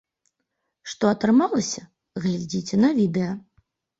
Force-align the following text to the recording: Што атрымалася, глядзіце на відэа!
Што 0.93 1.09
атрымалася, 1.15 1.83
глядзіце 2.23 2.75
на 2.85 2.89
відэа! 3.01 3.31